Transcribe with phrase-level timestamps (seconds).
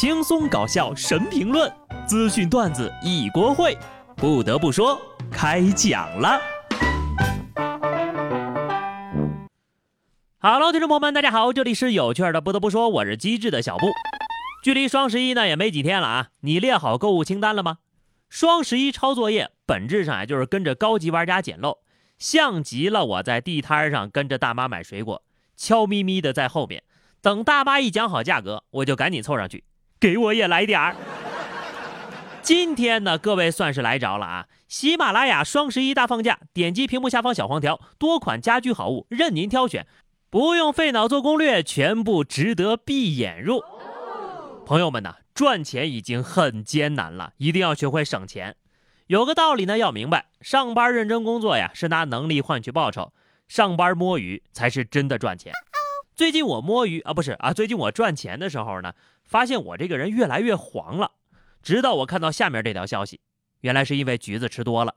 [0.00, 1.68] 轻松搞笑神评论，
[2.06, 3.76] 资讯段子一锅烩。
[4.14, 4.96] 不得不说，
[5.28, 6.40] 开讲了。
[10.38, 12.40] Hello，听众朋友们，大家好，这里是有趣的。
[12.40, 13.88] 不得不说，我是机智的小布。
[14.62, 17.78] 距离双十一呢也没几天了啊，你列好购物清单了吗？
[18.28, 21.78] 双十一抄作业，本质上啊就是跟着高级玩家捡漏，
[22.20, 25.24] 像极了我在地摊上跟着大妈买水果，
[25.56, 26.84] 悄咪咪的在后面
[27.20, 29.64] 等大妈一讲好价格，我就赶紧凑上去，
[30.00, 30.96] 给我也来点儿。
[32.42, 34.46] 今天呢，各位算是来着了啊！
[34.68, 39.86] 喜马拉雅双十一大放假，点击屏幕下方小黄条，多款家居好物任您挑选，
[40.30, 43.62] 不用费脑做攻略，全部值得闭眼入。
[44.64, 45.16] 朋友们呢？
[45.34, 48.56] 赚钱已经很艰难了，一定要学会省钱。
[49.06, 53.12] 有个道理呢，要明白：上班认真工作呀，是拿能力换取报酬；
[53.46, 55.52] 上班摸鱼才是真的赚钱。
[56.18, 61.12] 最近我摸鱼啊，不是啊，最近我赚钱的时候呢，发现我这个人越来越黄了。
[61.62, 63.20] 直到我看到下面这条消息，
[63.60, 64.96] 原来是因为橘子吃多了。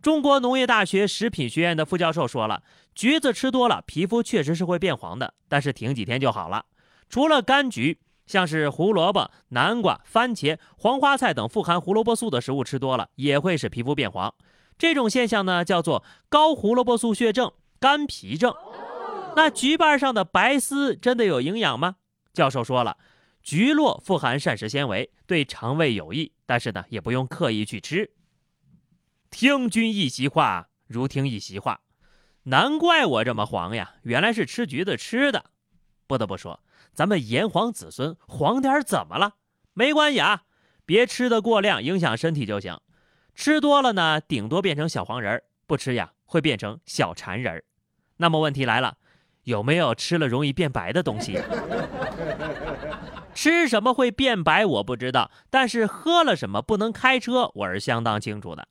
[0.00, 2.62] 中国农业大学食品学院的副教授说了，
[2.94, 6.64] 橘子吃多了，皮肤确实是会变黄的，但是停几天就好了。
[7.10, 7.98] 除了柑橘。
[8.26, 14.32] 像是胡萝卜、南瓜、番茄、黄花菜等富含胡萝卜素的食物吃多了，也会使皮肤变黄。
[14.78, 18.54] 这种现象呢，叫做高胡萝卜素血症、干皮症。
[19.36, 21.96] 那橘瓣上的白丝真的有营养吗？
[22.32, 22.98] 教授说了，
[23.42, 28.10] 橘络富含膳食纤维，对肠胃有益，但是呢，也不用刻意去吃。
[29.30, 31.80] 听君一席话，如听一席话。
[32.44, 35.46] 难怪我这么黄呀，原来是吃橘子吃的。
[36.06, 36.60] 不得不说。
[36.92, 39.36] 咱们炎黄子孙黄点怎么了？
[39.74, 40.42] 没关系啊，
[40.84, 42.78] 别吃的过量，影响身体就行。
[43.34, 47.64] 吃多了呢，顶多变成小黄人儿；不吃呀，会变成小馋人儿。
[48.16, 48.98] 那么问题来了，
[49.44, 51.38] 有没有吃了容易变白的东西？
[53.32, 58.68] 吃什么会变白我不知道，但是喝了什么不能开车，我是相当清楚的。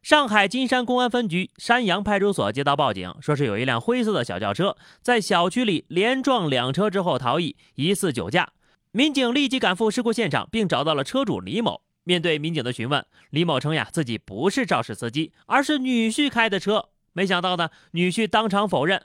[0.00, 8.50] 上海金山公安分局山阳派出所接到报警，说是有一辆灰色的小轿车在小区里连撞两车之后逃逸，疑似酒驾。
[8.92, 11.82] 民警立即赶赴事故现场，并找到了车主李某。
[12.04, 16.88] 面对民警的询问，李某称呀自己不是肇事司机，而是女婿开的车。
[17.12, 19.02] 没想到呢，女婿当场否认：“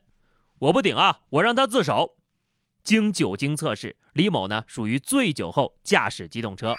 [0.59, 2.18] 我不顶啊，我让他自首。”
[2.84, 6.75] 经酒精测试，李某呢属于醉酒后驾驶机动车。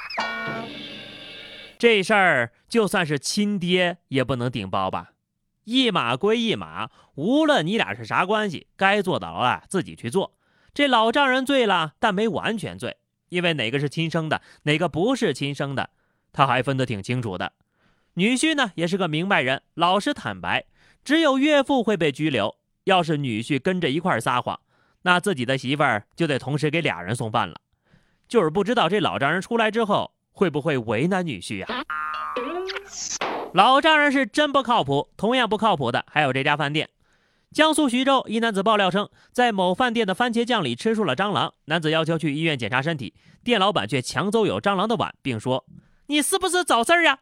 [1.78, 5.12] 这事儿就算是亲爹也不能顶包吧？
[5.64, 10.36] 一码归一码，无论你俩是啥关系，该坐牢啊自己去坐。
[10.74, 12.98] 这老丈人醉了，但没完全醉，
[13.30, 15.88] 因为哪个是亲生的，哪个不是亲生的，
[16.32, 17.54] 他还分得挺清楚的。
[18.14, 20.66] 女婿呢也是个明白人，老实坦白，
[21.02, 22.56] 只有岳父会被拘留。
[22.84, 24.58] 要是女婿跟着一块撒谎，
[25.02, 27.56] 那自己的媳妇儿就得同时给俩人送饭了。
[28.28, 30.12] 就是不知道这老丈人出来之后。
[30.36, 31.68] 会不会为难女婿呀？
[33.52, 35.08] 老丈人是真不靠谱。
[35.16, 36.90] 同样不靠谱的还有这家饭店。
[37.52, 41.54] 江苏徐州一男子爆料称，在某饭店的番茄酱里吃出了蟑螂。
[41.66, 45.64] 男子要求去医院检查身体，店老板却抢走有蟑螂的碗，并说
[46.08, 47.20] ：“你是不是找事儿呀？”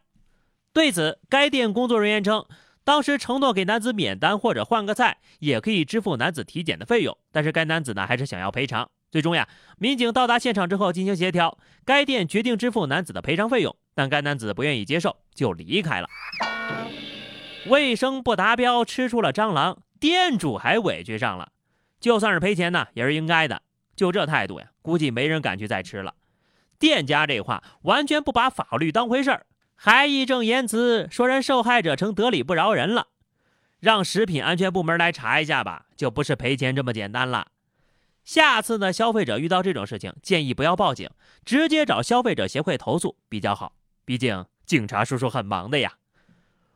[0.72, 2.46] 对此，该店工作人员称，
[2.84, 8.88] 当时承诺给男子免单或者换个菜，也可以支付男子体检的费用，但是该男子呢还是想要赔偿。
[9.10, 9.48] 最终呀，
[9.78, 16.08] 民警到达现场之后进行协调，该店决定支付男子的赔偿费用，但该男子不愿意接受，就离开了。
[17.68, 21.52] 卫生不达标，吃出了蟑螂，店主还委屈上了。
[22.00, 23.62] 就算是赔钱呢，也是应该的。
[23.94, 26.14] 就这态度呀，估计没人敢去再吃了。
[26.78, 29.46] 店家这话完全不把法律当回事儿，
[29.84, 33.08] 还义正言辞说人受害者成得理不饶人了。
[33.80, 37.48] 让食品安全部门来查一下吧，就不是赔钱这么简单了。
[38.22, 41.10] 下次呢，消费者遇到这种事情，建议不要报警，
[41.44, 43.72] 直接找消费者协会投诉比较好。
[44.04, 45.94] 毕竟警察叔叔很忙的呀。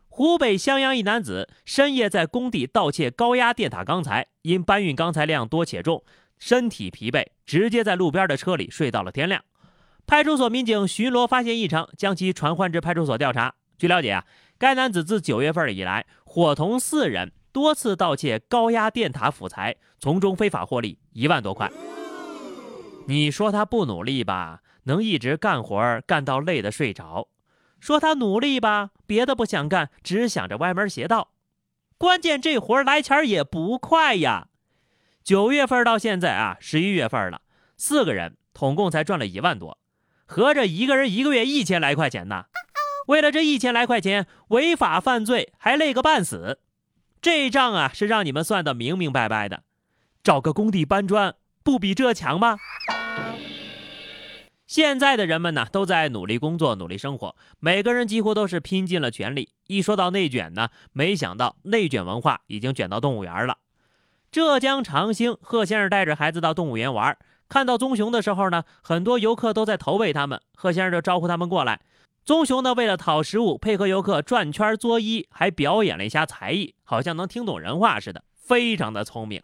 [0.08, 6.02] 湖北襄阳一男子深夜在工地盗窃高压电塔钢材，因搬运钢材量多且重，
[6.40, 9.44] 身体疲惫，直接在路边的车里睡到了天亮。
[10.06, 13.54] 派出所民警巡逻发现异常，将其传唤至派出所调查。
[13.76, 14.24] 据了解啊，
[14.58, 17.32] 该男子自九月份以来，伙同四人。
[17.52, 21.72] 多次盗窃高压电塔辅材，从中非法获利一万多块。
[23.06, 27.28] 你说他不努力吧，能一直干活干到累的睡着；
[27.80, 31.30] 说他努力吧，别的不想干，只想着歪门邪道。
[31.96, 34.48] 关键这活来钱也不快呀。
[35.24, 37.40] 九月份到现在啊，十一月份了，
[37.78, 39.78] 四个人统共才赚了一万多，
[40.26, 42.44] 合着一个人一个月一千来块钱呢。
[43.06, 46.58] 为了这一千来块钱，违法犯罪还累个半死。
[47.22, 49.62] 这账啊是让你们算得明明白白的，
[50.22, 52.58] 找个工地搬砖不比这强吗？
[54.66, 59.50] 现在的人们呢，都在努力工作、努力生活，每个人几乎都是拼尽了全力。
[59.68, 63.58] 一说到内卷呢，没想到内卷文化已经卷到动物园了。
[64.32, 67.16] 浙江长兴，贺先生带着孩子到动物园玩，
[67.48, 71.80] 看到棕熊的时候呢，很多游客都在投喂他们，贺先生就招呼他们过来。
[72.24, 79.40] 棕熊呢，为了讨食物，配合游客转圈作揖，还表演了一下才艺，好像能听懂人话似的，非常的聪明。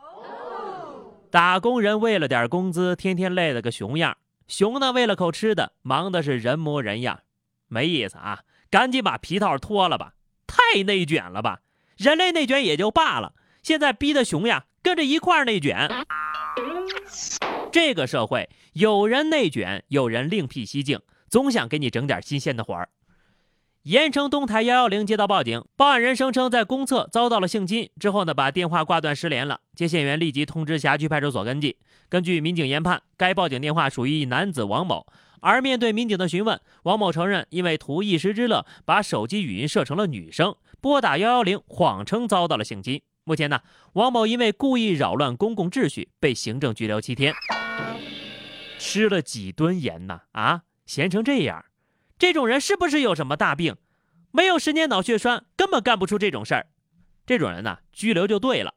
[1.31, 4.17] 打工人为了点工资，天天累了个熊样。
[4.49, 7.21] 熊呢，为了口吃的，忙的是人模人样，
[7.69, 8.41] 没意思啊！
[8.69, 10.15] 赶紧把皮套脱了吧，
[10.47, 11.61] 太内卷了吧！
[11.97, 15.89] 人类内卷也就罢了，现在逼的熊呀跟着一块儿内卷。
[17.73, 22.91] 这个社会，有人内卷，有人另辟蹊径，总想给你整点新鲜的活儿。
[23.85, 29.61] 盐城东台幺幺零接到报警，报案人声称在公厕遭到了性侵，之后呢把电话挂断失联了。
[29.75, 31.75] 接线员立即通知辖区派出所跟进。
[32.11, 35.07] 根据民警研判，该报警电话属于一男子王某。
[35.41, 43.01] 而面对民警的询问，王某承认因为图一时之乐，把手机语音设成了女生，拨打幺幺零，谎称遭到了性侵。
[43.25, 43.61] 目前呢，
[43.95, 47.33] 王某因为故意扰乱公共秩序，被行政拘留七天。
[48.79, 50.23] 吃了几吨盐呐？
[50.33, 51.65] 啊，咸成这样！
[52.19, 53.77] 这种人是不是有什么大病？
[54.31, 56.67] 没有十年脑血栓，根本干不出这种事儿。
[57.25, 58.75] 这种人呢，拘留就对了。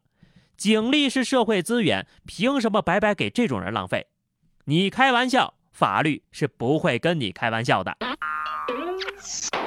[0.58, 4.08] 警力是社会资源，凭什么白白给这种人浪费？
[4.66, 7.98] 你开玩笑，法律是不会跟你开玩笑的。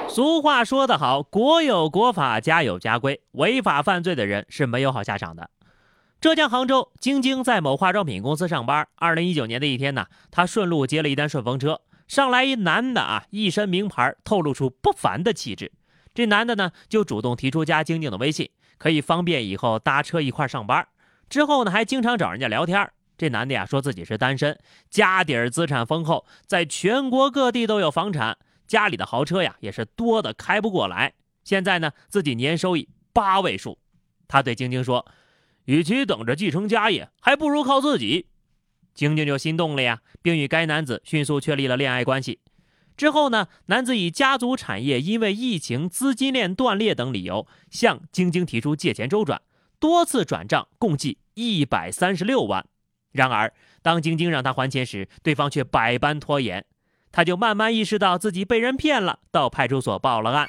[0.07, 5.49] 俗话说得好，国有国法，家有家规，违法犯罪的人是没有好下场的。
[6.21, 8.85] 浙江杭州，晶晶在某化妆品公司上班。
[8.95, 11.79] 二零一九年的一天呢，她顺路接了一单顺风车。
[12.09, 15.71] 上来一男的啊，一身名牌，透露出不凡的气质。
[16.13, 20.85] 这男的呢，就主动提出加晶晶的微信，可以方便以后搭车一块上班。
[21.29, 22.91] 之后呢，还经常找人家聊天。
[23.17, 28.37] 这男的呀，说自己是单身，家底儿资产丰厚，在全国各地都有房产，
[28.67, 31.13] 家里的豪车呀也是多的开不过来。
[31.45, 33.79] 现在呢，自己年收益八位数。
[34.27, 35.07] 他对晶晶说
[35.69, 38.25] ：“与其等着继承家业，还不如靠自己。”
[38.95, 42.39] 晶晶就心动了呀，并与该男子迅速确立了恋爱关系。
[42.97, 49.43] 之后呢，男子以家族产业因为疫情资金链断裂等理由，向晶晶提出借钱周转，
[49.79, 52.65] 多次转账共计一百三十六万。
[53.11, 56.65] 然而，当晶晶让他还钱时，对方却百般拖延，
[57.11, 60.47] 他就慢慢意识到自己被人骗了，到派出所报了案。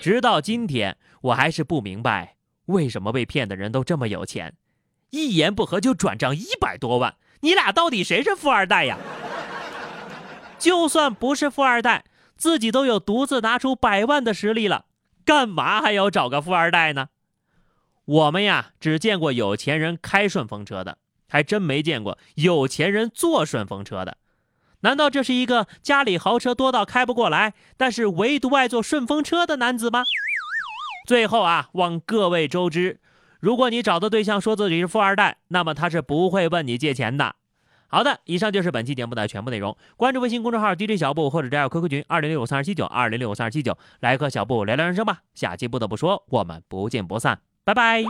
[0.00, 2.36] 直到今天，我还是不明白
[2.70, 4.54] 为什么被骗的人都这么有钱。
[5.10, 8.96] 一言不合就转账一百多万，你俩到底谁是富二代呀？
[10.58, 12.04] 就算不是富二代，
[12.36, 14.84] 自己都有独自拿出百万的实力了，
[15.24, 17.08] 干嘛还要找个富二代呢？
[18.04, 24.16] 我们呀，只见过有钱人开顺风车的，还真没见过有钱人坐顺风车的。
[24.82, 30.04] 难道这是一个家里豪车多到开不过来，但是唯独爱坐顺风车的男子吗？
[31.10, 33.00] 最后啊，望各位周知。
[33.40, 37.34] 如果你找的对象说自己是富二代，那么他是不会问你借钱的。
[37.88, 39.76] 好的，以上就是本期节目的全部内容。
[39.96, 45.22] 关注微信公众号 DJ 小布或者加入 QQ 群二零六五三二七九二零六五三二七九，来和小布聊聊人生吧。
[45.34, 48.04] 下期不得不说，我们不见不散，拜拜。